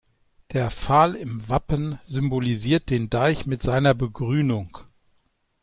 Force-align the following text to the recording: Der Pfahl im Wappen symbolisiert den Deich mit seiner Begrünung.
Der 0.53 0.71
Pfahl 0.71 1.13
im 1.13 1.47
Wappen 1.47 1.99
symbolisiert 2.05 2.89
den 2.89 3.11
Deich 3.11 3.45
mit 3.45 3.61
seiner 3.61 3.93
Begrünung. 3.93 4.75